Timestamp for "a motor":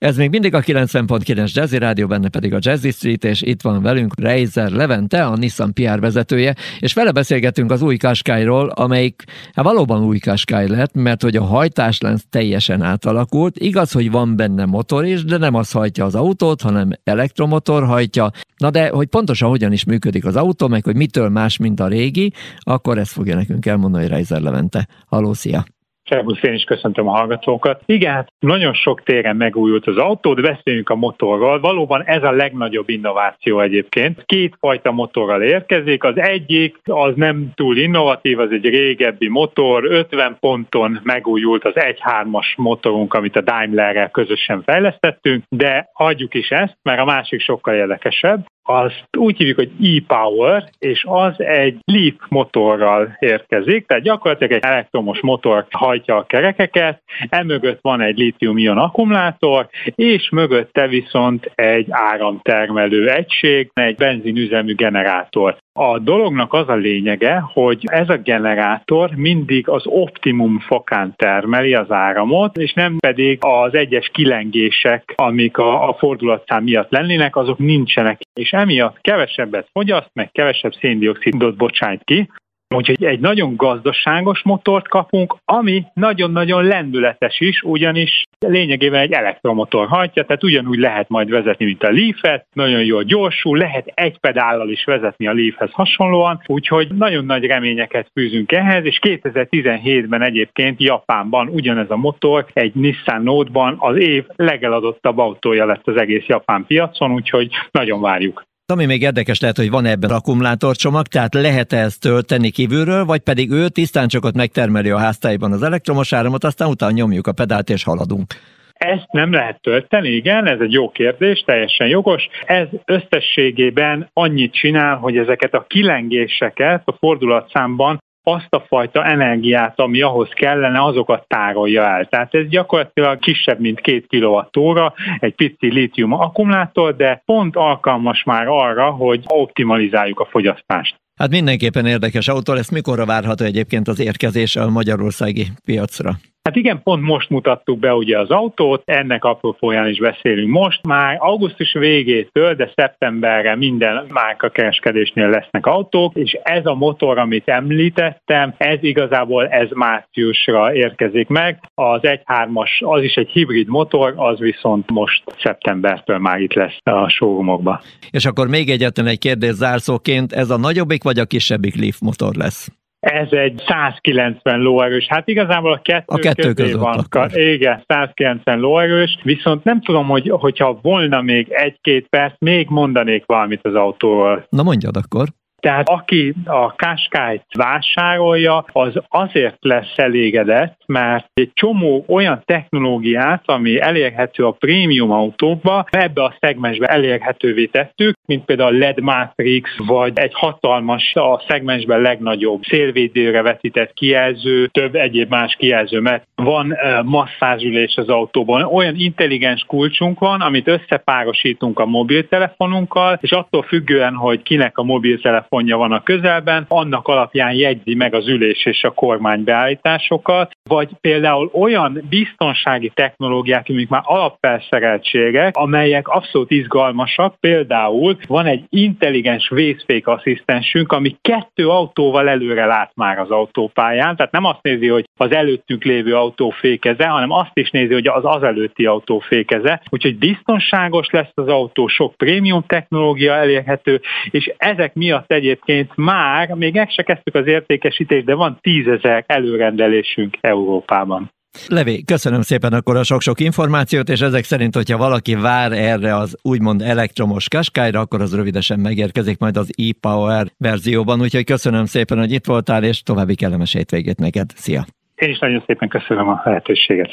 101.90-102.46, 156.66-157.18